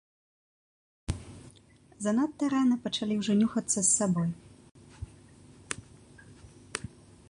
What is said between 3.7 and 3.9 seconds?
з